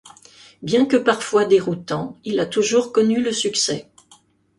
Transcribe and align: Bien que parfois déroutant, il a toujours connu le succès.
Bien 0.63 0.87
que 0.87 0.97
parfois 0.97 1.45
déroutant, 1.45 2.17
il 2.25 2.39
a 2.39 2.47
toujours 2.47 2.91
connu 2.91 3.21
le 3.21 3.31
succès. 3.31 3.87